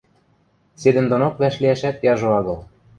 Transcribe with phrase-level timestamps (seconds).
[0.81, 2.59] Седӹндонок вӓшлиӓшӓт яжо агыл.